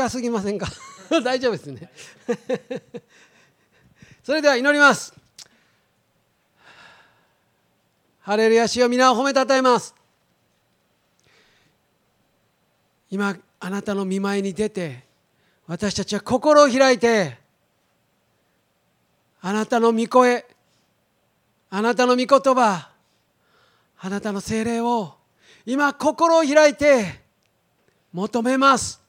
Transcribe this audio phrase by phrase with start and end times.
[0.00, 0.66] 近すぎませんか？
[1.22, 1.92] 大丈夫ですね。
[4.24, 5.12] それでは祈ります。
[8.20, 9.94] ハレルヤ主を皆を褒めたたえます。
[13.10, 15.04] 今あなたの見舞いに出て
[15.66, 17.36] 私たちは心を開いて
[19.40, 20.46] あなたの御声
[21.70, 22.90] あなたの御言葉
[23.98, 25.16] あなたの精霊を
[25.66, 27.20] 今心を開いて
[28.12, 28.99] 求めます。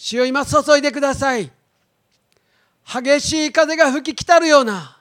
[0.00, 1.50] 主を今注いでください。
[2.86, 4.96] 激しい風が吹き来たるような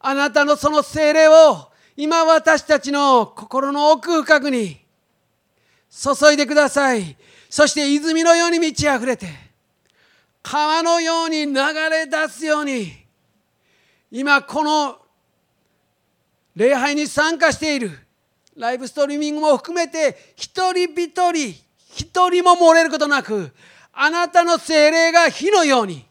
[0.00, 4.80] あなたのその精霊を今私たちの心の奥深くに
[5.90, 7.16] 注いでください。
[7.50, 9.28] そして泉のように満ち溢れて
[10.42, 11.54] 川のように流
[11.90, 12.90] れ出すように
[14.10, 14.96] 今この
[16.56, 17.90] 礼拝に参加している
[18.56, 21.54] ライブストリーミングも含めて一人一人
[21.94, 23.52] 一人も漏れることなく
[23.92, 26.06] あなたの精霊が火のように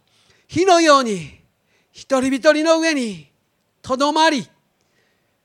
[0.47, 1.39] 火のように
[1.91, 3.29] 一人一人の上に
[3.81, 4.47] とどまり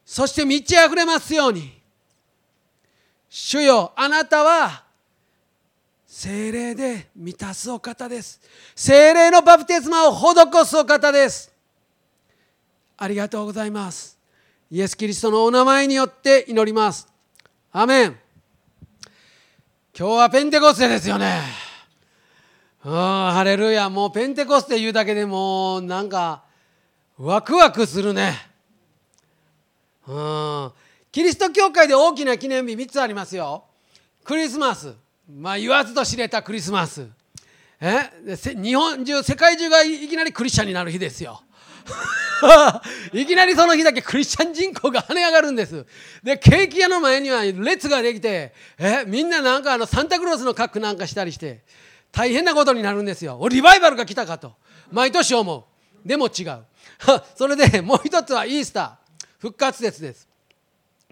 [0.05, 1.75] そして満ち溢れますように。
[3.29, 4.85] 主よあなたは
[6.07, 8.41] 精霊で満たすお方です。
[8.75, 11.53] 精霊のバプテスマを施すお方です。
[12.97, 14.17] ありがとうございます。
[14.71, 17.09] イエス・キリストのお名前によって祈ります。
[17.73, 18.17] アメン。
[19.99, 21.66] 今日はペンテコステですよね。
[22.87, 23.91] うんハレルヤ。
[23.91, 26.45] もうペンテコステ言うだけでもうなんか
[27.19, 28.39] ワクワクするね。
[30.07, 30.73] うん。
[31.11, 33.65] キリスト教会で大きな記念日3つありますよ。
[34.23, 34.95] クリスマス。
[35.29, 37.09] まあ言わずと知れたクリスマス。
[37.81, 38.09] え？
[38.55, 41.43] 日本中世界中がいきなりクリスチャンになる日ですよ。
[43.13, 45.85] いきなりその日だけクリスチャン人口が跳ね上がるんです。
[46.23, 49.03] でケーキ屋の前には列ができてえ？
[49.09, 51.65] みんななんかあのサンタクロースの格好なんかしたりして。
[52.17, 53.47] 大変なことになるんですよ。
[53.51, 54.55] リバイバルが来たかと。
[54.91, 55.69] 毎年思
[56.05, 56.09] う。
[56.09, 56.65] でも違う。
[57.37, 59.27] それでもう一つはイースター。
[59.39, 60.27] 復活節です。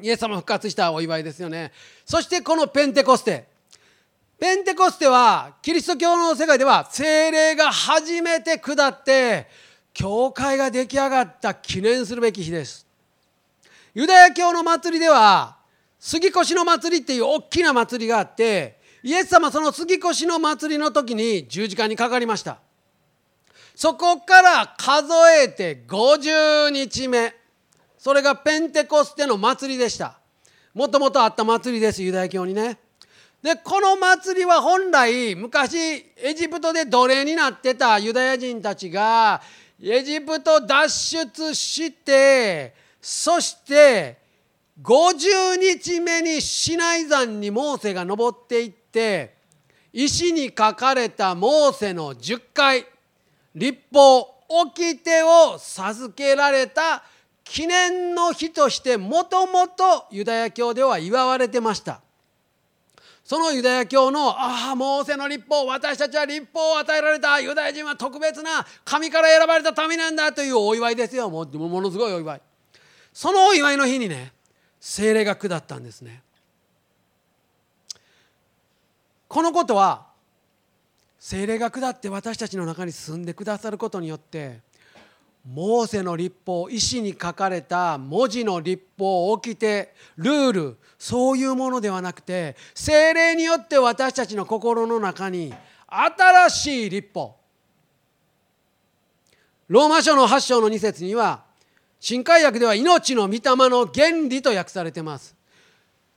[0.00, 1.72] イエス様復活したお祝いですよね。
[2.06, 3.46] そしてこのペンテコステ。
[4.40, 9.46] ペンテコステはキリスト教の世界では精霊が初めて下って
[9.92, 12.86] 教会が出来上がった記念するべき日です。
[13.92, 15.58] ユダヤ教の祭りでは
[16.00, 22.56] 杉越の祭りっていう大きな祭りがあってイエス様その杉越の祭りの時に十字架にかかりました。
[23.74, 27.34] そこから数えて50日目。
[27.98, 30.16] それがペンテコステの祭りでした。
[30.72, 32.78] もともとあった祭りですユダヤ教にね。
[33.42, 35.76] でこの祭りは本来昔
[36.16, 39.42] エジプトで奴隷になってたユダヤ人たちが
[39.82, 44.16] エジプト脱出してそして
[44.82, 49.34] 50日目にシナイ山にモーセが登っていってて
[49.92, 52.86] 石に書かれたモーセの10回
[53.54, 57.02] 立法掟を授けられた
[57.42, 62.00] 記念の日としてもともとユダヤ教では祝われてました。
[63.22, 67.40] そのユダヤ教のああモーセの立法私たちは立法を与えられた。
[67.40, 71.30] ユダヤ人は特別な神から選ばれた民なんだというお祝いですよ。
[71.30, 72.40] もものすごいお祝い。
[73.12, 74.32] そのお祝いの日にね
[74.80, 76.23] 精霊が下ったんですね。
[79.34, 80.06] このことは
[81.18, 84.60] 精霊が下って私たちの中に住んでくださることによって
[85.44, 95.52] モーセの立法石に書かれた文字の立法掟ルールそういうものではなくて精霊によって私たちの心の中に
[95.88, 97.34] 新しい立法。
[99.66, 101.42] ローマ書の8章の2節には
[101.98, 105.34] 新海訳では命の御霊の原理と訳されています。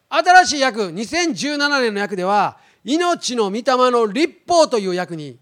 [0.07, 5.38] 新しい訳2017年の訳では命の御霊の立法という訳に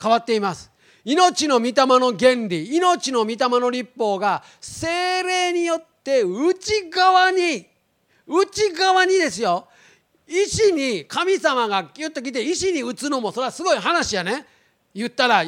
[0.00, 0.70] 変わっています。
[1.04, 7.66] 命の御霊の原理命の御霊の立法が精霊によって内側に
[8.28, 9.66] 内側にですよ。
[10.28, 14.46] 石に神様がギュッと来て石に打つのもそれはすごい話やね。
[14.94, 15.42] 言ったら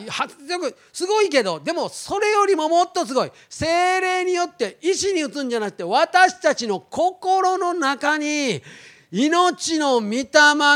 [0.92, 3.30] すごいけどでもそれよりももっとすごい。
[3.48, 8.60] 精霊によって石に打つんじゃなくて私たちの心の中に
[9.10, 10.26] 命の御霊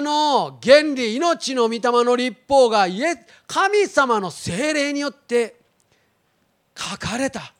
[0.00, 2.86] の原理命の御霊の立法が
[3.46, 5.56] 神様の精霊によって
[6.76, 7.52] 書かれた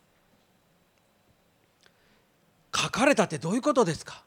[2.75, 4.23] 書かれたってどういうことですか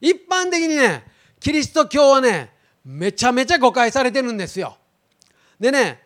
[0.00, 1.04] 一般的にね
[1.38, 2.52] キリスト教はね
[2.84, 4.78] めちゃめちゃ誤解されてるんですよ
[5.60, 6.02] でね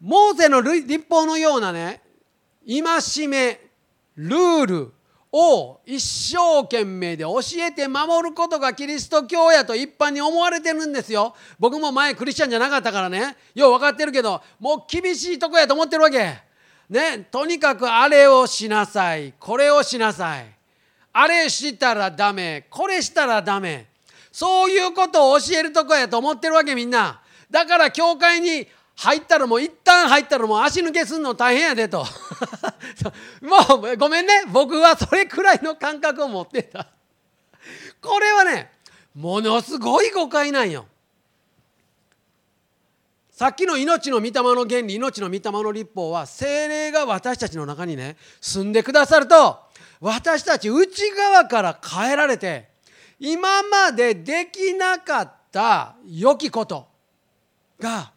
[0.00, 2.02] モーセの立法のようなね
[2.66, 3.60] 戒め
[4.16, 4.92] ルール
[5.38, 11.34] を一生懸命で教えて守ることがキリスト教やと一般に思われてるんですよ。
[11.58, 13.36] 僕も前クリスチャンじゃなかったからね。
[13.54, 16.18] よう分かってるけどもう厳しいとこやと思ってるわけ。
[16.88, 19.34] ねとにかくあれをしなさい。
[19.38, 20.46] これをしなさい。
[21.12, 22.66] あれしたらダメ。
[22.70, 23.88] これしたらダメ。
[24.32, 27.20] そういうことを教えるとこやと思ってるわけみんな。
[27.50, 28.66] だから教会に
[28.96, 32.04] 入ったらもう一旦入ったらもう足抜けすんの大変やでと。
[33.42, 34.44] もうごめんね。
[34.48, 36.86] 僕はそれくらいの感覚を持ってた。
[38.00, 38.72] これはね
[39.14, 40.86] ものすごい誤解なんよ。
[43.30, 49.58] さっきの命の御霊の原理命の御霊の立法は精霊が私たちの中にね住んでくださると
[50.00, 52.70] 私たち内側から変えられて
[53.20, 56.88] 今までできなかった良きこと
[57.78, 58.15] が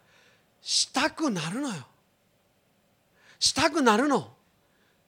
[0.62, 1.74] したくなるのよ。
[3.38, 4.32] したくなるの。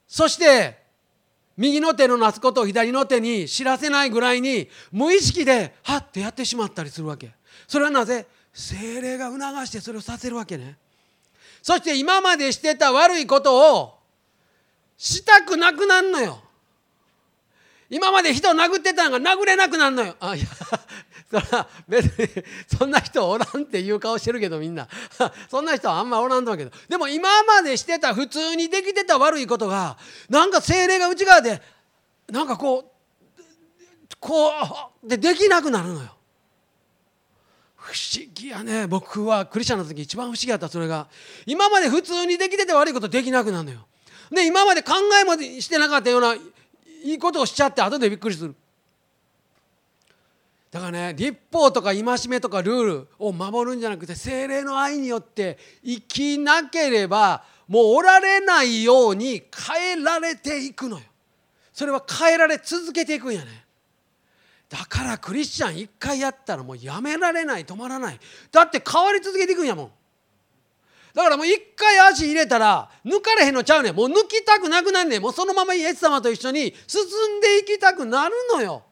[0.09, 0.81] そして
[1.57, 7.33] 右の手のなすことを左の手に知らせないぐらいに無意識ではってやってしまったりするわけ。
[7.69, 8.27] それはなぜ？
[8.55, 10.77] 精霊が促してそれをさせるわけね。
[11.63, 13.99] そして今までしてた悪いことを
[14.97, 16.43] したくなくなるのよ。
[17.91, 20.17] 今まで人を殴ってたのが殴れなくなるのよ。
[20.21, 20.47] あいや
[21.33, 22.45] そら別に
[22.79, 24.87] そんな人おらんっていう顔してるけどみんな
[25.51, 29.97] そんな人はあんまおらんと思うけどでも今までしてた普通にできてた悪いことが
[30.29, 31.63] なんか精霊が内側で
[32.29, 34.51] なんかこうこ
[35.03, 36.11] うでできなくなるのよ。
[37.77, 41.09] 不思議やね僕はクリスチャンの時一番不思議やったそれが
[41.47, 43.87] 今まで普通にできてて悪いことできなくなるのよ。
[44.31, 46.41] で今まで考えもしてなかったようない
[47.15, 48.55] いことをしちゃって後でびっくりする。
[50.73, 61.05] だからね立法とか戒めとかルールを守るんじゃなくて精霊の愛によって生きなければもうおられないように変えられていくのよ。
[61.75, 63.65] それは変えられ続けていくんやね。
[64.71, 68.19] だからクリスチャン一回やったらもうやめられない止まらない。
[68.51, 69.91] だって変わり続けていくんやもん。
[71.13, 73.95] だからもう一回足入れたら抜かれへんのちゃうねん。
[73.95, 75.23] もう抜きたくなくなんねん。
[75.23, 77.03] もうそのままイエス様と一緒に進
[77.39, 78.85] んでいきたくなるのよ。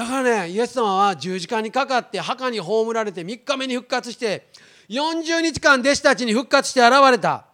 [0.00, 4.46] だからねイエス様は十字架にかかって墓に葬られて3日目に復活して
[4.88, 7.44] 40日間弟子たちに復活して現れた。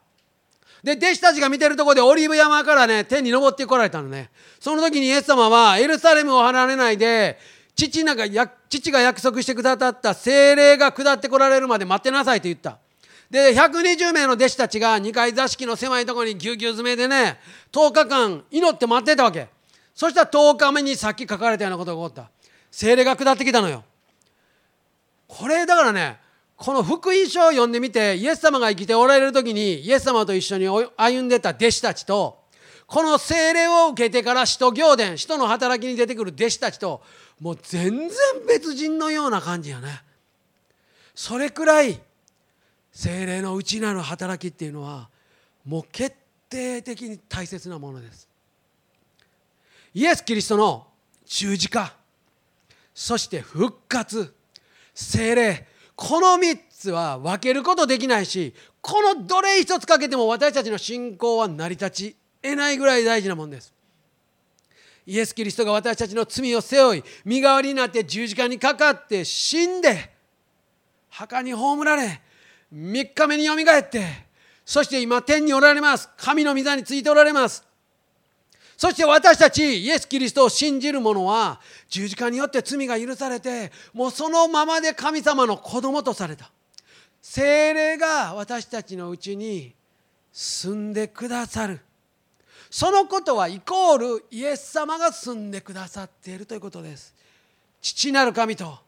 [0.81, 4.31] で弟子たちが見てるとこでオリーブ山からね天に登ってこられたのね。
[4.60, 7.37] その時にイエス様はエルサレムを離れないで
[7.75, 8.14] 父が
[8.69, 12.78] 父が約束してくださった精霊が下ってこられるまで待ってなさいと言った。
[13.28, 17.40] で120名の弟子たちが2階座敷の狭いところにぎゅうぎゅう詰めでね
[17.72, 19.48] 10日間祈って待ってたわけ。
[19.96, 22.31] そしたら10日目にさっき書かれたようなことが起こった。
[22.76, 23.82] 精霊が下ってきたのよ。
[25.26, 26.19] これだからね
[26.56, 32.38] この福音書を読んでみてイエス様が生きておられる時にイエス様と一緒に歩んでた弟子たちと
[32.87, 37.02] この精霊を受けてから使徒行伝使徒の働きに出てくる弟子たちと
[37.40, 38.11] もう全然
[38.46, 40.02] 別人のような感じやね。
[41.14, 41.99] それくらい
[42.93, 45.08] 精霊の内なる働きっていうのは
[45.64, 46.14] もう決
[46.50, 48.29] 定的に大切なものです。
[49.94, 50.87] イエス・キリストの
[51.25, 52.05] 十字架。
[52.96, 54.34] そして復活。
[54.94, 55.66] 精霊。
[55.94, 63.72] この3つは分けることできないしこのどれ一つかけても私たちの信仰は成り立ち得ないぐらい大事なもんです。
[65.06, 70.10] イエス・キリストが私たちの罪を背負い身代わりになって十字架にかかって死んで
[71.10, 72.20] 墓に葬られ
[72.74, 74.05] 3日目によみがえって
[74.65, 76.08] そして今天におられます。
[76.17, 77.66] 神の御座についておられます。
[78.76, 86.50] そして私たちイエス・キリストを信じる者は十字架によって罪が許されてもうそのままで神様の子供とされた。
[87.22, 89.74] 精霊が私たちのうちに
[90.30, 91.80] 住んでくださる。
[92.70, 97.14] そのことはイコールイエス様が住んでくださっているということです。
[97.80, 98.78] 父なる神と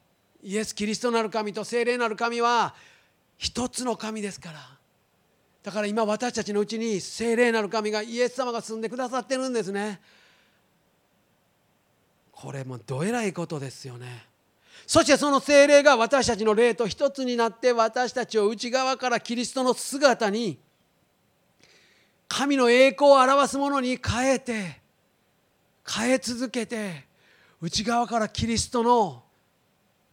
[0.42, 2.74] イエス・キリストなる神と精霊なる神は
[3.38, 4.77] 一つの神ですから。
[5.62, 10.00] だから今私たちのうちに聖霊なる神がイエス様が住んでくださってるんですね。
[12.32, 14.26] これもどえらいことですよね。
[14.86, 20.58] そしてその精霊が私たちの霊と一つになって私たちを内側からキリストの姿に
[22.28, 24.80] 神の栄光を表すものに変えて
[25.86, 27.04] 変え続けて
[27.60, 29.24] 内側からキリストの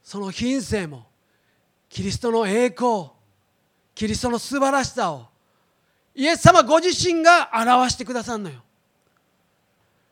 [0.03, 1.05] その品性も
[1.87, 3.11] キリストの栄光
[3.93, 5.27] キリストの素晴らしさを
[6.15, 8.63] イエス様ご自身が表してくださるのよ。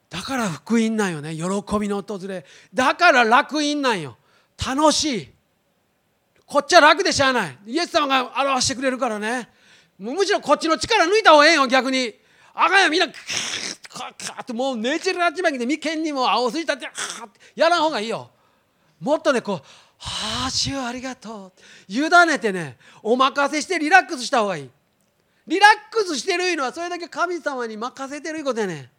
[0.09, 1.35] だから福音なんよね。
[1.35, 1.43] 喜
[1.79, 2.45] びの訪れ。
[2.73, 4.17] だから楽園なんよ。
[4.63, 5.29] 楽しい。
[6.45, 7.57] こっちは楽でしゃあない。
[7.65, 9.49] イエス様が表してくれるからね。
[9.97, 12.13] むしろこっちの力抜いた方がええよ逆に。
[12.53, 12.89] あかんよ。
[12.89, 13.13] みんなこ
[13.89, 18.29] カカってもうねちるなっちまきで眉間にも青筋立ってあってやらん方がいいよ。
[18.99, 19.57] もっとねこう
[19.97, 21.51] 「はあ主ありがとう」
[21.87, 24.69] 委ねてねお任せしてリラックスした方がいい。
[25.47, 28.91] リラックスしてるいうのはそれだけ神様に任せてるいうことやね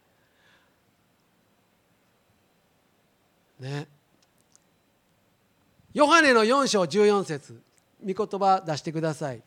[3.61, 3.63] ん。
[3.63, 3.87] ね。
[5.95, 7.61] ヨハネの4章14節
[8.05, 9.41] 御言葉出してください。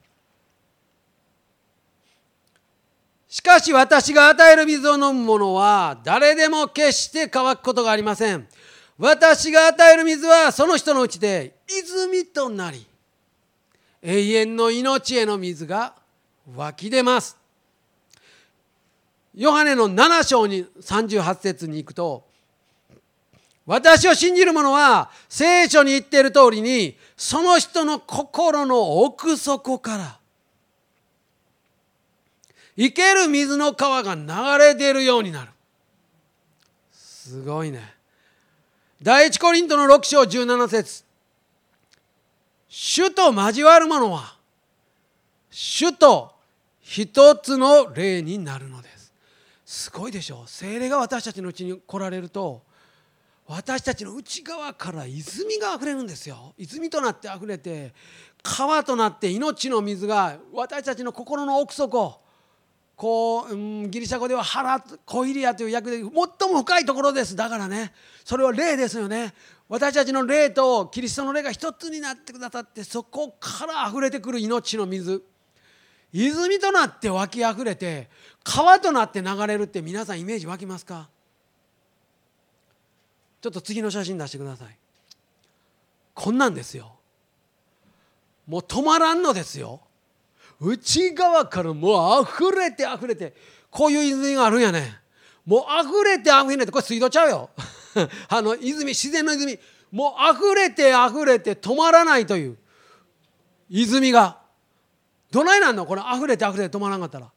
[3.27, 8.47] しかし私が与える水を飲む者は誰でも決して乾くことがありません。
[8.97, 12.87] 私が与える水はその人のうちで泉となり
[14.01, 15.93] 永遠の命への水が
[16.55, 17.37] 湧き出ます。
[19.35, 22.25] ヨハネの7章に38節に行くと
[23.67, 30.17] 私を信じる者は聖書に言っている通りにその人の心の奥底から
[32.77, 35.51] 生ける水の川が流れ出るようになる。
[36.91, 37.81] すごいね。
[39.01, 41.03] 第一コリントの6章17節
[42.69, 44.35] 主と交わる者は
[45.51, 46.36] 主と
[46.89, 49.13] 一つの霊になるのです。
[49.65, 50.49] すごいでしょう。
[50.49, 52.63] 精霊が私たちのうちに来られると
[53.45, 56.53] 私たちの内側から泉があふれるんですよ。
[56.57, 57.93] 泉となってあふれて
[58.41, 62.21] 川となって命の水が私たちの心の奥底
[62.95, 66.09] こう、うん、ギリシャ語では腹コイリアという訳で最
[66.49, 67.35] も深いところです。
[67.35, 67.91] だからね
[68.23, 69.33] それは霊ですよね。
[69.67, 75.21] 私たちの霊とキリストの霊が一つになってくださってそこから溢れてくる命の水。
[76.13, 78.09] 泉となって湧き溢れて
[78.43, 81.09] 川となって流れるって皆さんイメージ湧きますか？
[83.41, 84.77] ちょっと次の写真出してください。
[86.13, 86.95] こんなんですよ。
[88.47, 89.81] もう止まらんのですよ。
[90.59, 93.35] 内側からもう溢れて溢れて
[93.69, 94.99] こういう泉があるんやね。
[95.45, 97.49] もう溢れて溢れてこれ水道ちゃうよ。
[98.29, 99.59] あの泉自然の泉。
[99.91, 102.57] もう溢れて溢れて止まらないという
[103.69, 104.36] 泉が
[105.37, 105.85] どないなんの？
[105.85, 107.31] これ溢れて溢れて止まらなかったら。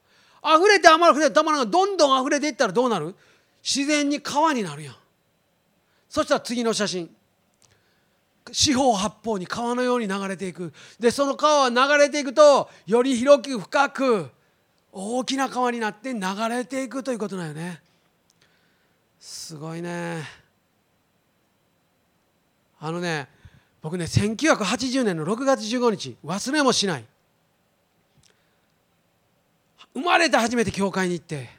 [0.57, 3.15] 溢れて溢れて止まらなかったどんどん溢れていったらどうなる？
[3.63, 4.95] 自然に川になるやん。
[6.09, 7.15] そしたら次の写真。
[8.51, 10.73] 四方八方に川のように流れていく。
[10.99, 14.31] でその川は流れていくとより広く深く
[14.91, 17.81] 大きな川になって流れていくということだよね。
[19.19, 20.23] すごいね。
[22.79, 23.27] あのね
[23.83, 27.05] 僕ね1980年の6月15日忘れもしない。
[29.93, 31.49] 生まれて初めて教会に行って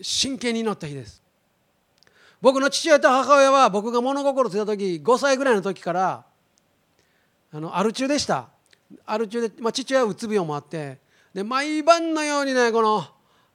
[0.00, 1.22] 真剣に祈った日です。
[2.40, 6.24] 僕の父親と母親は僕が物心ついた時5歳ぐらいの時から
[7.52, 8.48] あのアル中でした。
[9.04, 10.98] アル中で、まあ、父親はうつ病もあって
[11.34, 13.04] で毎晩のようにねこの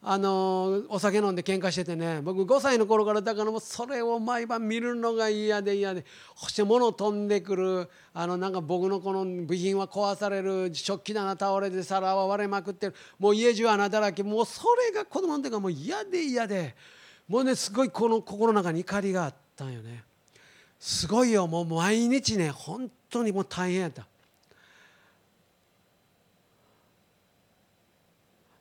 [0.04, 6.06] あのお酒飲んで喧嘩しててね僕5歳の頃からだからもうそれを毎晩見るのが嫌で嫌で
[6.36, 16.76] そして物飛んでくるあのなんか僕のこの部品は壊される食器棚倒れて皿は割れまくってるもう家中穴だらけもうそれが子供の時からもう嫌で嫌で。
[17.32, 20.04] もうねすごいこの心の中に怒りがあったんよね
[20.78, 24.06] すごいよもう毎日ね本当にもう大変やった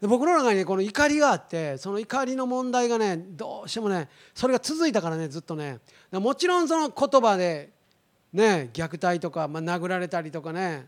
[0.01, 5.79] で僕の中にねこの怒りがあってその怒りの問題がねどうしてもねそれが続いたからねずっとね。
[6.13, 7.71] もちろんその言葉で
[8.33, 10.87] ね虐待とか、まあ、殴られたりとかね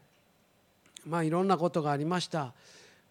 [1.07, 2.55] まあいろんなことがありました。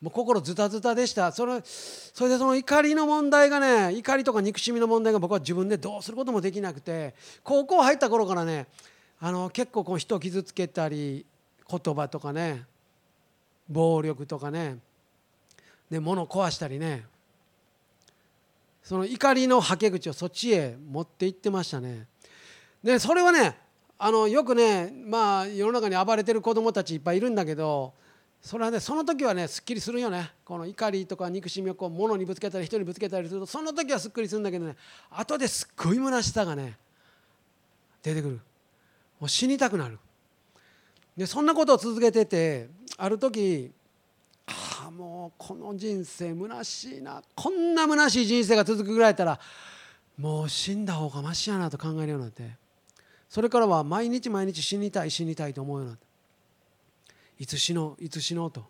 [0.01, 1.31] もう心ズタズタでした。
[1.31, 8.65] それそれでその怒りの問題がね怒りとか憎しみの問題が僕は自分でどうすることもできなくて高校入った頃からね
[9.19, 11.27] あの結構こう人を傷つけたり
[11.69, 12.65] 言葉とかね
[13.69, 14.77] 暴力とかね
[15.91, 17.05] で物を壊したりね。
[18.81, 22.07] その怒りのはけ口をそっちへ持っていってましたね。
[22.81, 23.57] でそれはね
[23.99, 27.93] あのよくねまあ世の中に暴れてる子どもたちいっぱいいるんだけど
[28.41, 30.31] それはねその時はねすっきりするよね。
[30.45, 34.75] この怒りとか憎しみをこう物にぶつけたり人にぶつけたりするとその時はすっきりするんだけどね
[35.11, 36.77] 後ですっごい虚しさがね
[38.01, 38.39] 出てくる。
[39.19, 39.99] もう死にたくなる。
[41.15, 43.71] でそんなことを続けててある時
[45.01, 47.23] もうこの人生虚しいな。
[47.33, 49.39] こんな虚しい人生が続くぐらいやったら
[50.15, 52.55] もう死んだ方がましやなと考えるようになって。
[53.27, 56.05] それからは毎日毎日死にたい死にたいと思うようになって。
[57.39, 58.63] いつ死のういつ死のうと。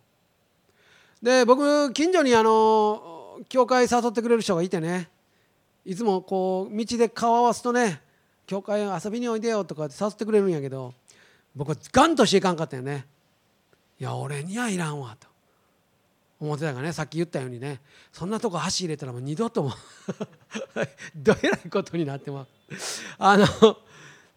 [1.22, 5.10] で僕近所にあの教会誘ってくれる人がいてね。
[5.84, 8.02] いつもこう道で顔合わすとね
[8.48, 10.94] 教会遊びにおいでよとかって誘ってくれるんやけど
[11.58, 13.06] 僕はガンとしていかんかったよね。
[14.00, 15.31] いや俺にはいらんわと。
[16.42, 17.80] 思ってたかねさっき言ったようにね
[18.12, 19.74] そんなとこ箸入れたらもう二度とも
[21.16, 22.46] どえらいことになってま
[22.78, 23.46] すあの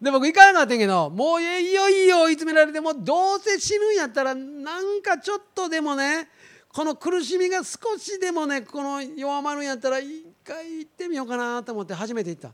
[0.01, 6.29] で僕行かなかったけどもういよいよ追い詰められてもうどうせ死ぬんやったらなんかちょっとでもね
[6.69, 12.51] この苦しみが少しでもねこの弱まるんやったら一回行ってみようかなと思って初めて行った。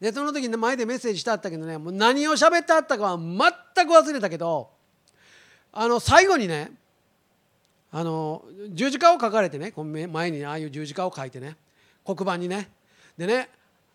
[0.00, 4.68] でその時に前でメッセージしてあったけどねもう何を喋ってあったかは全く忘れたけど
[5.72, 6.72] あの最後にね
[7.92, 9.72] あの十字架を書かれてね
[10.08, 11.56] 前にああいう十字架を書いてね
[12.04, 12.70] 黒板にね。
[13.16, 13.48] でね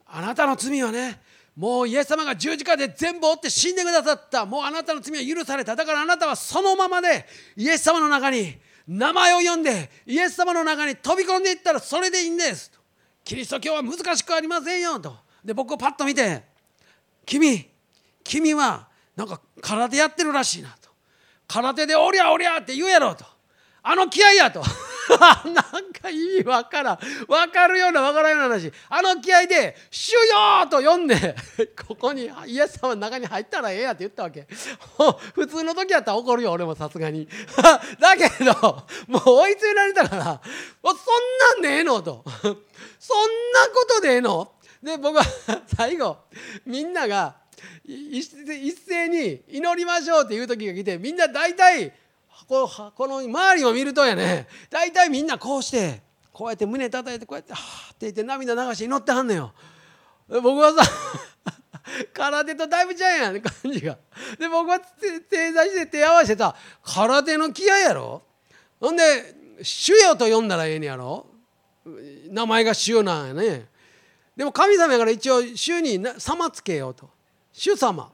[0.07, 1.21] あなたの罪はね
[1.55, 4.45] もうイエス様が十字架で全部負って死んでくださった。
[4.45, 5.75] もうあなたの罪は許された。
[5.75, 8.57] だからあなたはそのままでイエス様の中に
[8.88, 12.71] 名前を呼んでイエス様の中に飛び込んでいったらそれでいいんです。
[12.71, 12.79] と
[13.24, 15.15] キリスト教は難しくありませんよと。
[15.43, 16.43] で僕をパッと見て
[17.25, 17.69] 「君
[18.24, 20.89] 君はなんか空手やってるらしいな」と
[21.48, 23.25] 「空手でおりゃおりゃ」って言うやろと。
[23.83, 24.61] あの気合やと
[25.11, 26.97] なんか意味わからん
[27.27, 31.35] 分かるような分からんような話あの気合で「主よ!」と呼んで
[31.88, 34.47] ここにイエス様の中に入ったらええやって言ったわけ
[35.33, 37.27] 普通の時やったら怒るよ俺もさすがに
[38.00, 38.53] だけど
[39.07, 40.41] もう追い詰められたから
[40.83, 40.95] 「そん
[41.55, 42.23] なんでええの?」と
[43.00, 44.51] 「そんなことでええの?」
[44.83, 45.23] で僕は
[45.75, 46.17] 最後
[46.65, 47.35] みんなが
[47.85, 48.23] 一
[48.71, 51.93] 斉に祈りましょうっていう時が来てみんな大体
[52.48, 56.01] ここの周りを見るとやね大体みんなこうして
[56.33, 59.53] こうやって胸叩いてこうやってはあって言って涙流して祈ってはんのよ。
[60.29, 60.83] 僕はさ
[62.13, 63.98] 空手とだいぶちゃうやん感じが。
[64.39, 64.79] で僕は
[65.29, 66.55] 正座して手合わせた
[66.95, 68.21] 空手の気合やろ？
[68.79, 71.25] ほんで「主よ」と呼んだらええねやろ？
[72.29, 73.67] 名前が主なんやね。
[74.36, 77.10] でも神様やから一応主に「様」つけようと
[77.51, 78.12] 「主様」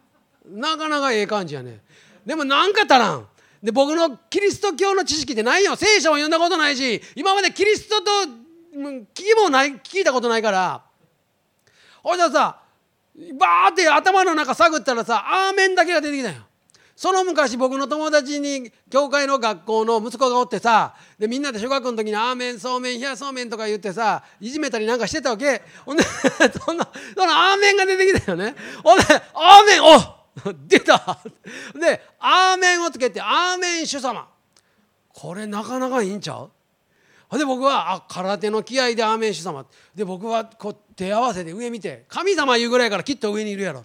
[0.47, 1.81] なかなかええ感じやね。
[2.25, 3.27] でもなんか足らん。
[3.67, 5.75] で僕のキリスト教の知識ってないよ。
[5.75, 8.11] 聖書も読んだことないし今までキリストと
[8.73, 10.81] 聞きもない聞いたことないから。
[12.01, 12.61] ほいでさ
[13.37, 16.35] バーって頭の中探ったらさ「アーメン」だけが出てきたよ。
[16.95, 25.61] その昔僕の友達に教会の学校の息子がおってさでみんなで小学校の時に「アーメンそうめん冷やそうめん」とか言ってさいじめたりなんかしてたわけ。
[25.85, 28.55] ほんでそのそのアーメンが出てきたよね。
[28.81, 29.03] ほんで
[29.35, 30.16] 「アーメンおっ
[30.67, 31.19] 出た。
[31.79, 34.27] で「アーメン」をつけて「アーメン主様」
[35.13, 36.35] これなかなかいいんちゃ
[37.31, 37.37] う？
[37.37, 39.65] で僕はあ空手の気合でアーメン主様。
[39.95, 43.83] で僕はこう手合わせて上見て神様言うぐらいからきっと上にいるやろ。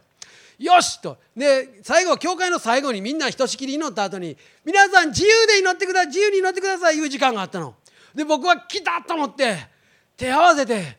[0.59, 1.19] よしと。
[1.37, 7.75] で最後教会の最後にみんなひとしきり祈った後に皆さん自由で祈ってください自由に祈ってくださいいう時間があったの。
[8.15, 9.69] で僕は来たと思って
[10.17, 10.99] 手合わせて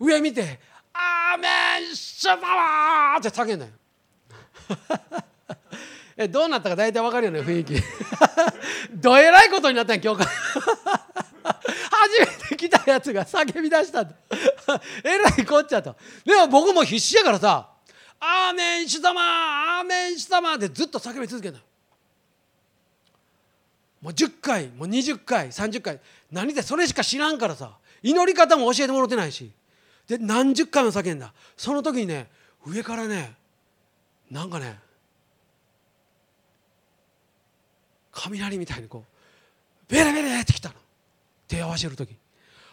[0.00, 0.58] 上見て
[0.94, 3.70] 「アーメン主様!」って叫んだよ。
[6.16, 7.74] えどうなったか大体わかるよね雰囲気。
[8.94, 10.26] どえらいことになったん教会。
[11.44, 14.06] 初めて来たやつが叫び出した
[15.02, 15.96] えらいこっちゃと。
[16.24, 17.68] でも僕も必死やからさ
[18.20, 21.58] 「アーメン主様アーメン主様」ってずっと叫び続けた
[24.00, 26.00] もう10回もう20回30回
[26.30, 29.50] 何でそれしか知らんからさ祈り方も教えてもらってないし。
[30.06, 31.32] で何十回も叫んだ。
[31.56, 32.28] その時にね
[32.66, 33.34] 上からね
[34.30, 34.78] なんかね
[38.12, 40.74] 雷みたいにこうベレベレってきたの。
[41.46, 42.16] 手合わせる時。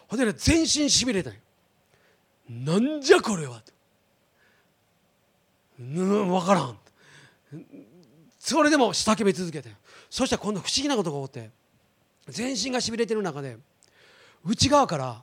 [0.08, 1.36] ほんでね全身しびれたよ。
[2.48, 3.72] なんじゃこれはと。
[5.80, 6.78] うん分からん。
[8.38, 9.70] それでも叫び続けて。
[10.10, 11.50] そしたら今度不思議なことが起こって。
[12.28, 13.56] 全身がしびれてる中で
[14.44, 15.22] 内側から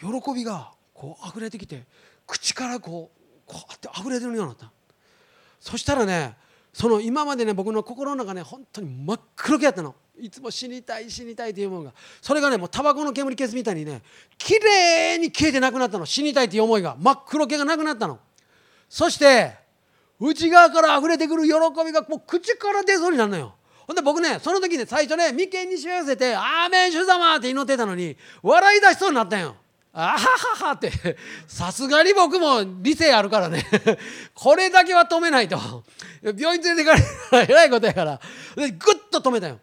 [0.00, 1.84] 喜びがこう溢れてきて
[2.26, 4.72] 口からこうこうやって溢れてるようになった。
[5.60, 6.34] そしたらね
[6.72, 9.94] その今までね僕の心の中ね本当に真っ黒けやったの。
[10.18, 11.92] いつも死にたい死にたいというものが。
[12.20, 14.02] それがねもうタバコの煙消すみたいにね
[14.36, 16.06] 綺麗に消えてなくなったの。
[16.06, 16.96] 死にたいという思いが。
[16.98, 18.18] 真っ黒けがなくなったの。
[18.88, 19.54] そして
[20.18, 21.50] 内側から溢れてくる喜
[21.84, 23.54] びがもう口から出そうになるのよ。
[23.86, 29.56] ほんで僕ねその時ね最初ね眉間にしわ寄せて「アーメン主様」って祈ってたのに笑い出しそうになったんよ。
[29.92, 30.92] あはははって
[31.48, 33.64] さすがに僕も理性あるからね。
[34.34, 35.58] これだけは止めないと。
[36.22, 38.20] 病院連れてかれたらえらいことやから。
[38.54, 39.58] でグッと止めたよ。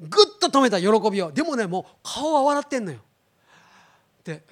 [0.00, 1.32] グッと止めた喜びを。
[1.32, 2.98] でもねもう顔は笑ってんのよ。
[4.22, 4.42] で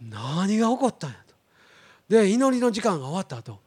[0.00, 1.34] 何が起こったんやと。
[2.08, 3.60] で祈りの時間が終わった後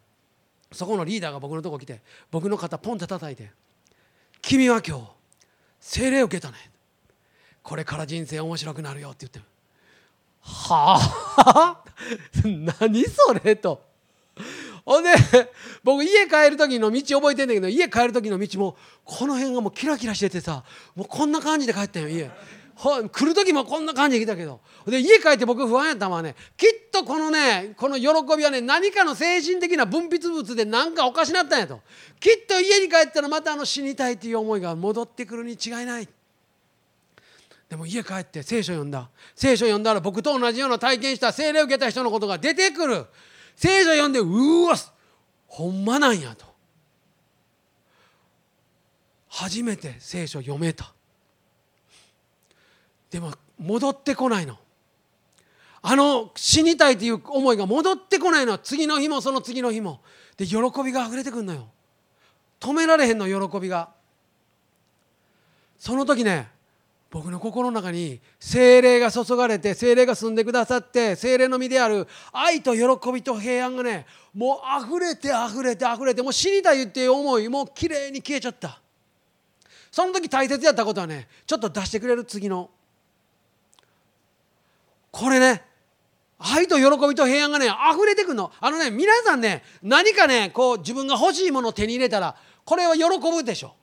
[0.72, 3.52] そこのリーダーが僕のとこ来て僕の肩ポンって叩いて
[4.42, 5.04] 「君は今日
[5.80, 6.58] 精霊を受けたね」
[7.66, 9.40] これから人生面白くなるよって言って
[10.40, 11.00] は
[11.38, 11.84] あ？
[12.80, 13.82] 何それと。
[14.86, 15.10] ほんで
[15.84, 22.30] 僕家帰る時の道覚えてんだけど家帰る時の道もこの辺がもうキラキラしててさもうこんな感じで帰ったよ家。
[22.78, 24.60] 来る時もこんな感じで来たけど。
[24.86, 28.06] で家帰って僕不安やったのはねきっとこのねこの喜
[28.38, 31.82] びはね何かの精神的な分泌物で何かおかしなったんやと。
[32.20, 36.08] きっと家に帰ったらまたあの死にたいっていう思いが戻ってくるに違いない。
[37.76, 39.10] でも家帰って聖書読んだ。
[39.36, 43.06] 聖書読んだら僕と同じような体験した聖霊を受けた人のことが出てくる。
[43.58, 44.78] 聖書読んでうわ
[45.46, 46.46] ほんまなんやと。
[49.28, 50.94] 初めて聖書読めた。
[53.12, 54.58] でも戻ってこないの。
[55.82, 58.58] あの死にたいという思いが戻ってこないの。
[58.58, 60.00] 次の日もその次の日も。
[60.38, 61.68] で喜びが溢れてくるのよ。
[62.62, 63.90] 止められへんの喜びが。
[65.78, 66.55] その時ね
[67.16, 78.82] 僕の心の中に精霊が注がれて精霊が住んでくださって精霊の身である愛と喜びと平安がねもう溢れて溢れて溢れてもう死にたいっていう思いもうきれいに消えちゃった。
[79.90, 82.70] その時大切やったことはねちょっと出してくれる次の。
[85.10, 85.64] これね
[86.38, 88.52] 愛と喜びと平安がね溢れてくるの。
[88.60, 93.74] あのね皆さんね何かねこう自分が欲しいものを手に入れたらこれは喜ぶでしょ。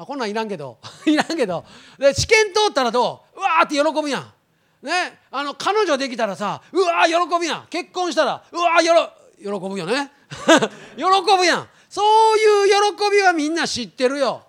[0.00, 0.78] あこんなんいらんけど。
[1.06, 1.64] いらんけど。
[1.98, 3.38] で試験通ったらどう？
[3.38, 4.32] うわーって喜ぶやん。
[4.80, 5.18] ね？
[5.32, 7.66] あの彼女できたらさうわー喜ぶやん。
[7.68, 10.12] 結婚したらうわーよろ喜ぶよね。
[10.96, 11.68] 喜ぶやん。
[11.90, 12.02] そ
[12.36, 14.44] ういう喜びはみんな知ってるよ。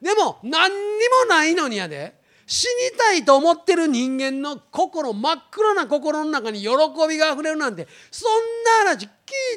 [0.00, 2.22] でも何にもないのにやで。
[2.46, 6.68] 死にたいと思ってる人間の心真っ黒な心の中に喜
[7.08, 9.08] びがあふれるなんてそんな話聞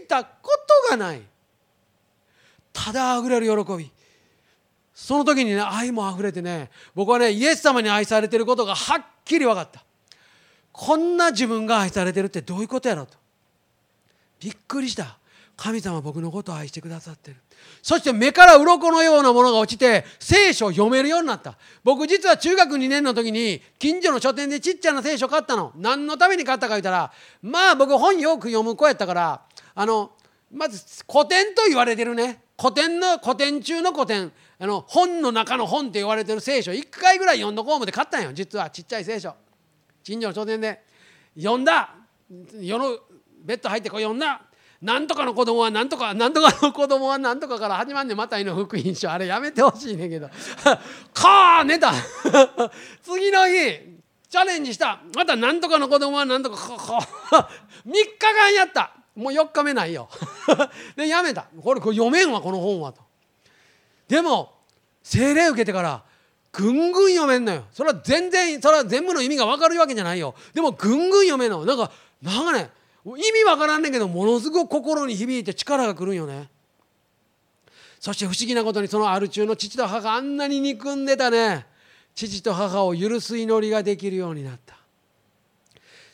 [0.04, 0.32] いたこ
[0.88, 1.22] とがない。
[2.74, 3.92] ただあふれる喜び。
[5.00, 9.84] その時にね愛もあふれてね僕はねイエス様に愛されてることがはっきり分かった。
[10.72, 13.16] こんな自分が愛されてるってどういうことやろと。
[14.40, 15.20] びっくりした。
[15.56, 17.38] 神様僕のことを愛してくださってる。
[17.84, 21.60] そして目から鱗のようなものが落ちて聖書を読めるようになった。
[21.84, 25.74] 僕実は中学2年の時に近所の書店でちっちゃな聖書買ったの。
[25.76, 27.12] 何のために買ったか言ったら
[27.44, 29.42] まあ僕本よく読む子やったから
[29.76, 30.10] あの
[30.52, 32.47] まず古典と言われてるね。
[32.60, 34.32] 古典の古典中の古典。
[34.60, 36.72] あの本の中の本って言われてる聖書。
[36.72, 38.34] 1回ぐらい読んどこう思って買ったんよ。
[38.34, 39.36] 実はちっちゃい聖書。
[40.04, 40.84] 近所の書店で。
[41.38, 41.94] 読んだ。
[42.60, 42.98] 世の
[43.44, 44.42] ベッド入ってこう読んだ。
[44.82, 48.18] なんとかの子供はなんとかなんとかの子供はなんとかから始まんねん。
[48.18, 49.12] またいの福音書。
[49.12, 50.28] あれやめてほしいねんけど。
[51.14, 51.94] かあ寝た。
[53.04, 53.54] 次の日
[54.30, 55.00] チャレンジした。
[55.16, 57.46] またなんとかの子供はなんとか3
[57.86, 58.97] 日間やった。
[59.18, 60.08] もう4日目ないよ。
[60.96, 61.48] でやめた。
[61.64, 63.02] これこれ読めんわこの本はと。
[64.08, 64.54] でも
[65.02, 66.04] 精霊受けてから
[66.52, 67.66] ぐんぐん読めんのよ。
[67.74, 70.36] それは全然それは全部の意味が分かるわけじゃないよ。
[70.54, 71.66] でもぐんぐん読めんの。
[71.66, 72.70] なんかなんかね
[73.06, 76.50] 意味わからんねんけどものすごく心に響いて力がくるんよね。
[78.00, 81.66] そして不思議なことにそのアル中の父と母があんなに憎んでたね。
[82.14, 84.78] 父と母を許す祈りができるようになった。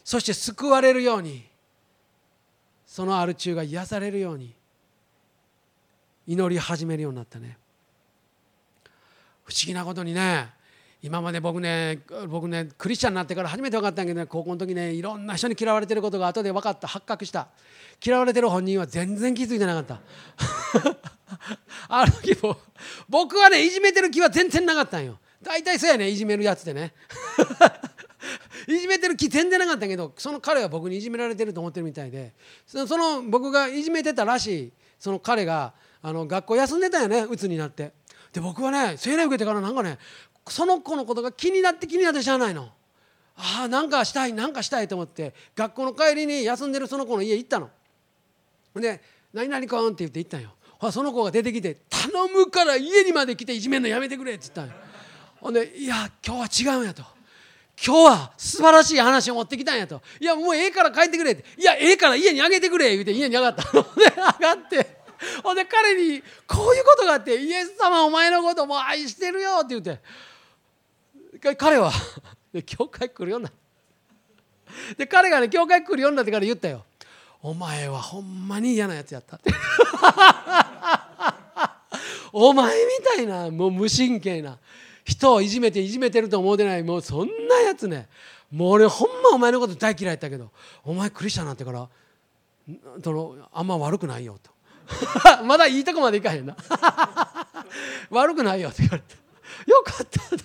[0.06, 1.53] そして救われるように
[2.94, 4.54] そのアル中が癒されるように
[6.28, 7.58] 祈り始めるようになったね。
[9.44, 10.52] 不思議なことにね
[11.02, 16.88] 今まで僕ね僕ねクリスチャンになってから初めて分かったんやけど、ね、高校の時ねいろんな人に嫌われてることが後で分かった。
[16.88, 17.48] 発覚した。
[18.06, 20.00] 嫌われてる本人は全然気づいてなかった。
[21.90, 22.58] あの時も
[23.10, 25.18] 僕はねいじめてる気は全然なかったんよ。
[25.42, 26.94] 大体そうやねいじめるやつでね。
[28.68, 32.34] いじめてる気全然なかったけどその彼は僕にいじめられてると思ってるみたいで
[32.66, 37.94] その僕がいじめてたらしいその彼があの学校休んでたよね鬱になって。
[38.34, 40.00] で僕はね精霊受けてからなんかね
[40.50, 42.70] その子のことが気になって気になってしゃあないの。
[43.36, 47.70] ああなんかしたいなんかしたいと思って学校の帰りに休んでるその子の家行ったの。
[48.76, 49.02] で
[49.34, 50.52] 「何々くん」って言って行ったんよ。
[50.78, 54.74] ほらその子が出てきて「頼むから家にまで来ていじめんのやめてくれ」って言ったんよ。
[55.40, 57.04] ほんで「いや今日は違うんや」と。
[57.82, 60.02] 今日は素晴らしい話を持ってきたんやと。
[60.20, 61.44] いやもうええから帰ってくれって。
[61.58, 62.92] いやええから家にあげてくれ。
[62.92, 63.64] 言うて家に上がった。
[63.76, 65.04] ので上がって。
[65.44, 67.36] ほんで彼にこういうことがあって。
[67.36, 70.00] イエス様お前のことも愛してるよって言って。
[71.56, 71.92] 彼は。
[72.66, 73.52] 教会来るようにな
[74.98, 76.86] で彼がね教会来るようになってから言ったよ。
[77.42, 79.40] お前はほんまに嫌なやつやった。
[82.32, 84.58] お前みたいなもう無神経な。
[85.04, 88.08] 人をいじめていじめてると思うてないもうそんなやつね。
[88.52, 90.52] もう俺ほんまお前のこと大嫌いやったけど
[90.84, 91.90] お前クリスチャンなってから
[93.04, 94.52] そのあんま悪くないよと。
[95.44, 96.56] まだいいとこまでいかへんな。
[98.10, 99.16] 悪くないよって言われた。
[99.72, 100.44] よかったと。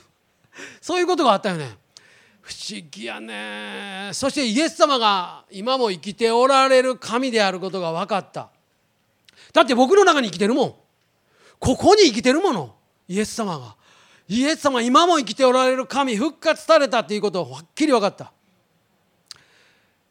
[0.81, 1.77] そういうことがあったよね。
[2.41, 4.11] 不思議やね。
[4.13, 8.51] そしてイエス様が今も生きておられる神であることが分かった。
[9.53, 10.75] だって僕の中に生きてるもん。
[11.59, 12.75] ここに生きてるもの。
[13.07, 13.77] イエス様が。
[14.29, 18.33] イエス様今も生きておられる神復活されたっていうことをはっきり分かった。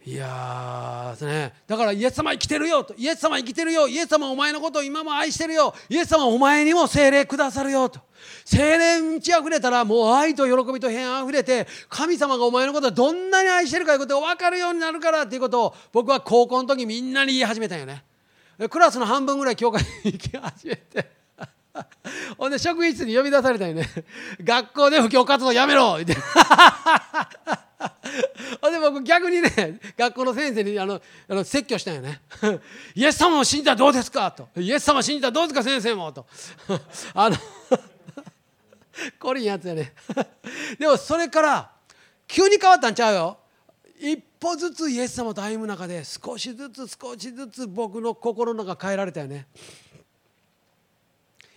[0.03, 2.95] いやーねだからイエス様生きてるよと。
[2.95, 3.87] イエス様生きてるよ。
[3.89, 5.75] イエス様お前のことを今も愛してるよ。
[5.89, 7.99] イエス様お前にも精霊くださるよと。
[8.45, 18.03] 精霊に満ち溢れたらもう愛と喜びと平安あふれて神様がお前のことをどんなに愛してるかということが分かるようになるからっていうことを僕は高校の時みんなに言い始めたんよね。
[18.69, 21.16] クラスの半分ぐらい教会に行き始めて。
[22.37, 23.87] ほんで職員室に呼び出されたよね。
[24.43, 25.97] 学校で布教活動やめろ!
[26.01, 26.15] って。
[28.61, 32.21] ほんで僕逆にね学校の先生にあのあの説教したんよね。
[32.95, 34.31] イエス様を信じたらどうですか?
[34.31, 34.49] と。
[34.57, 36.11] イエス様を信じたらどうですか先生も?
[36.11, 36.25] と。
[37.13, 37.37] あの
[39.19, 39.93] これいいやつやね。
[40.79, 41.71] でもそれから
[42.27, 43.37] 急に変わったんちゃうよ。
[43.99, 49.47] 一歩ずつイエス様と歩む中で少しずつ少しずつ僕の心の中変えられたよね。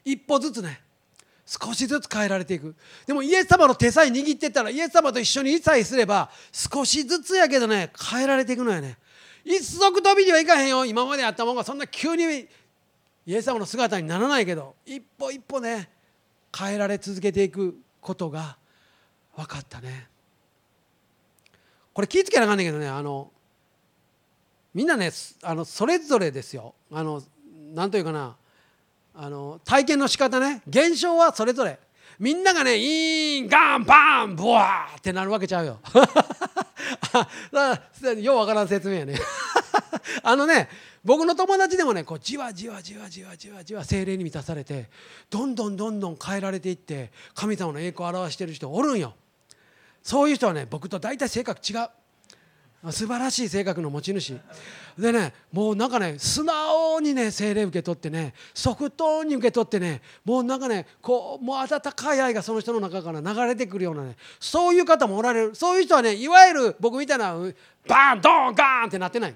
[0.04, 0.80] 一歩ずつね
[1.46, 2.76] 少しずつ変えられていく。
[3.06, 8.98] でもイエス様の手さえ握ってたらイエス様と一緒に一切すれば少しずつやけどね変えられていくのよね。
[9.44, 10.84] 一足飛びにはいかへんよ。
[10.84, 12.46] 今まであったもんがそんな急に
[13.26, 15.90] イエス様の姿にならないけど一歩一歩ね
[16.56, 18.56] 変えられ続けていくことが
[19.36, 20.08] 分かったね。
[21.92, 23.32] これ気ぃつけなあかんねんけどねあの
[24.72, 25.10] みんなね
[25.42, 26.74] あのそれぞれですよ。
[26.92, 27.22] あの
[27.74, 28.36] なんというかな
[29.22, 30.62] あの体験の仕方ね。
[30.66, 31.78] 現象はそれぞれ。
[32.18, 35.78] みんながねイーンガンバンブワーってなるわけちゃうよ。
[38.22, 39.18] ようわからん説明やね。
[40.24, 40.70] あのね
[41.04, 44.88] 僕の友達でもねこうじわじわじわじわじわじわ精霊に満たされて
[45.28, 49.14] どんどんどんどん変えられていって神様の栄光を表してる人おるんよ。
[50.02, 51.88] そういう人はね僕と大体性格違う。
[52.88, 54.38] 素晴らしい性格の持ち主。
[54.98, 65.54] でねもうなんかね素直にね精霊受け取ってね即答に受け取ってねもうなんかねこうもう温かい愛がその人の中から流れてくるようなねそういう方もおられる。
[65.54, 69.34] そういう人はねいわゆる僕みたいなバーンドーンガーンってなってない。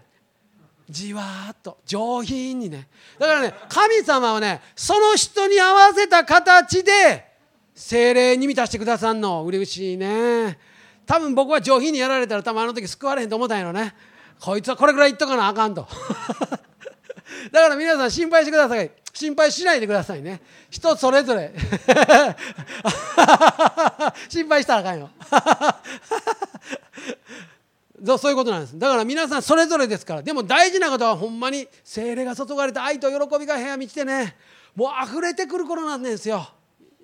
[0.89, 2.89] じわーっと上品にね。
[3.19, 7.27] だからね神様はねその人に合わせた形で
[7.75, 9.45] 精霊に満たしてくださんの。
[9.45, 10.59] 嬉しいね。
[11.07, 13.95] 多分僕は上品にやられたら多分あの時救われへんと思ったんやろね。
[14.41, 15.87] こいつはこれぐらい言っとかなあかんと。
[17.53, 18.91] だから皆さん心配してください。
[19.13, 20.41] 心配しないでくださいね。
[20.71, 21.53] 人それぞれ。
[24.29, 25.11] 心配したらあかんよ。
[28.19, 28.79] そういうことなんです。
[28.79, 30.23] だから皆さんそれぞれですから。
[30.23, 34.37] でも大事なことはほんまに精霊が注がれた愛と喜びが部屋満ちてね。
[34.75, 36.49] もう溢れてくる頃なんですよ。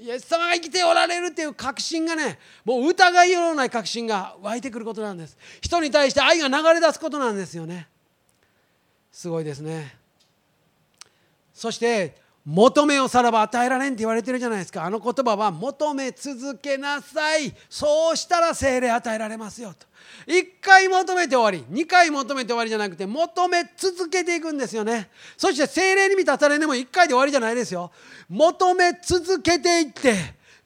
[0.00, 5.36] イエス様が生きておられるという確信がねもう疑いようのない確信が湧いてくることなんです。
[5.60, 7.86] 人に対して愛が流れ出すことなんですよね。
[9.12, 9.94] すごいですね。
[11.52, 14.84] そして求めをさらば与えられんって言われてるじゃないですか。
[14.84, 17.54] あの言葉は求め続けなさい。
[17.68, 19.86] そうしたら精霊与えられますよと。
[20.26, 25.10] 1回求めて終わり2回求めて終わりじゃなくて求め続けていくんですよね。
[25.36, 27.92] そして精霊に満たされでも1回で終わりじゃないですよ。
[28.28, 30.14] 求め続けていって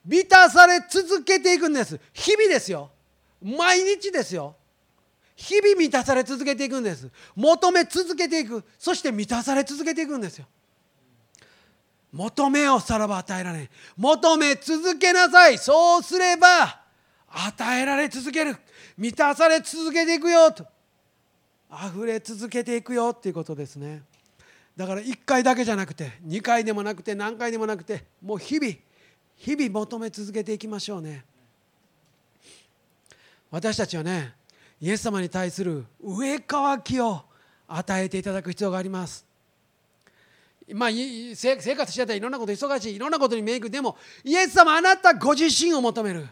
[0.05, 1.99] 満たされ続けていくんです。
[2.13, 2.91] 日々ですよ。
[3.43, 4.55] 毎日ですよ。
[5.37, 7.11] 日々満たされ続けていくんです。
[7.35, 8.63] 求め続けていく。
[8.79, 10.47] そして満たされ続けていくんですよ。
[12.15, 15.59] 求めをさらば与えられ求め続けなさい。
[15.59, 16.81] そうすれば
[17.29, 18.57] 与えられ続ける。
[18.97, 20.65] 満たされ続けていくよと。
[21.69, 24.03] 溢れ続けていくよっていうことですね。
[24.77, 28.73] だから1回だけじゃなくて2回でもなくて何回でもなくてもう日々
[29.35, 31.25] 日々求め続けていきましょうね。
[33.51, 34.35] 私たちはね
[34.81, 37.23] イエス様に対する上乾きを
[37.67, 39.27] 与えていただく必要があります。
[40.73, 46.27] まあ、生活してたらいろんなこと忙しいいろんなことにメイクでもイエス様あなたご自身を求める。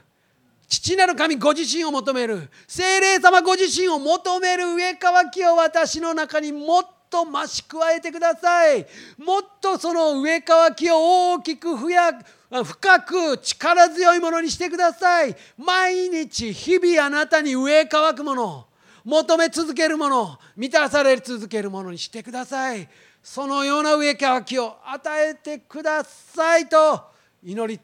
[0.68, 2.48] 父なる神ご自身を求める。
[2.66, 8.86] 精霊様ご自身を求める上乾きを私の中にもっと増し加えてください。
[9.18, 12.18] もっとその上乾きを大きくふや
[12.64, 15.36] 深く力強いものにしてください。
[15.58, 18.66] 毎日日々あなたに上乾くもの。
[19.04, 20.38] 求め続けるもの。
[20.56, 22.88] 満たされ続けるものにしてください。
[23.22, 27.00] そのような上乾きを与えてくださいと
[27.42, 27.80] 祈り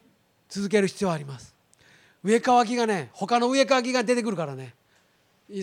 [0.49, 1.55] 続ける必要があります。
[2.23, 4.75] 上乾きがね他の上乾きが出てくるからね。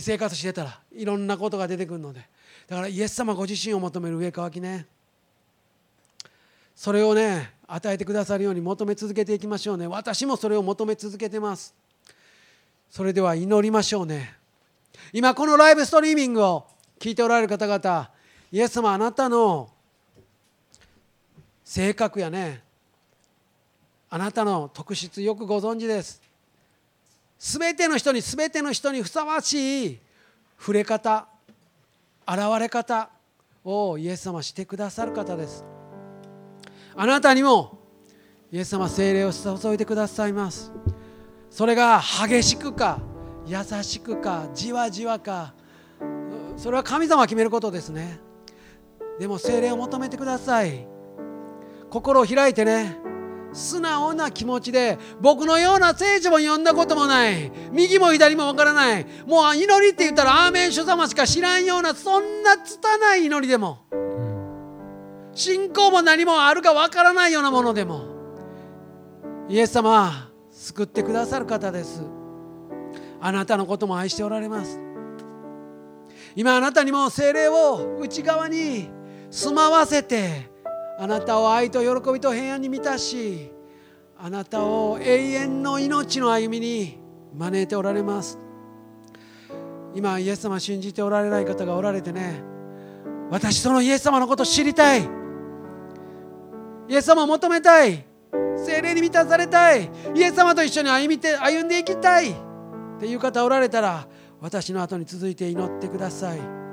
[0.01, 2.21] 生活してたらいろんなことが出てくるので。
[2.67, 4.87] だからイエス様ご自身を求める上乾きね。
[6.75, 9.87] それをね与えてくださるように求め続けていきましょうね。
[9.87, 11.75] 私もそれを求め続けてます。
[12.91, 14.35] それでは祈りましょうね。
[15.13, 16.67] 今このライブストリーミングを
[16.99, 18.11] 聞いておられる方々
[18.57, 19.69] イエス様あなたの
[21.63, 22.63] 性格やね
[24.09, 26.23] あなたの特質よくご存知です。
[27.39, 29.99] 全ての人に全ての人にふさわしい
[30.59, 31.27] 触れ方
[32.27, 33.11] 現れ方
[33.63, 35.63] をイエス様してくださる方です。
[36.95, 37.79] あなたにも
[38.51, 40.73] イエス様精霊を注いでくださいます。
[41.51, 43.01] それが激しくか
[43.45, 45.53] 優しくかじわじわか
[46.57, 48.25] それは神様が決めることですね。
[49.19, 50.87] でも精霊を求めてください。
[51.91, 52.99] 心を開いてね。
[53.53, 57.51] 素直な気持ちで僕のような聖書も読んだこともない。
[57.73, 59.07] 右も左もわからない。
[59.27, 63.79] もう祈りって言ったらアーメン主様しか知らんようなそんな拙い祈りでも。
[65.33, 68.05] 信仰も何もあるかわからないようなものでも。
[69.49, 72.03] イエス様救ってくださる方です。
[73.21, 74.79] あなたのことも愛しておられます。
[76.35, 78.91] 今あなたにも精霊を内側に
[79.37, 80.49] 住まわせて
[80.99, 83.53] あなたを愛と喜びと平安に満たし
[84.17, 86.99] あなたを永遠の命の歩みに
[87.35, 88.39] 招いておられます。
[89.95, 92.43] 今イエス様信じておられない方がおられてね
[93.31, 95.03] 私そのイエス様のこと知りたい。
[95.03, 95.07] イ
[96.95, 98.07] エス様を求めたい。
[98.57, 99.91] 精霊に満たされたい。
[100.15, 102.31] イエス様と一緒に歩みて歩んでいきたい。
[102.31, 102.35] っ
[102.99, 104.09] ていう方おられたら
[104.41, 106.66] 私の後に続いて祈ってください。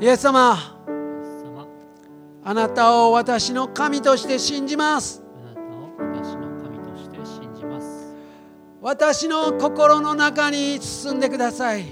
[0.00, 0.56] イエス様。
[2.44, 5.22] あなたを私の神として信じます。
[8.80, 11.84] 私の心の中に進んでください。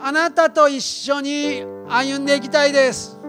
[0.00, 3.20] あなたと一緒に歩んでいきたいです。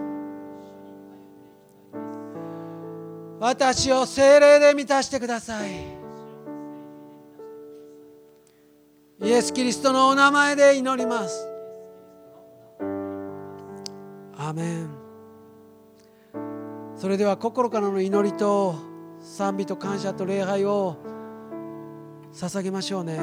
[3.42, 5.91] 私を精霊で満たしてください
[9.22, 11.48] イエス・キリストのお名前で祈ります
[14.36, 14.90] アメン
[16.96, 18.74] それでは心からの祈りと
[19.20, 20.96] 賛美と感謝と礼拝を
[22.32, 23.20] 捧げましょうね。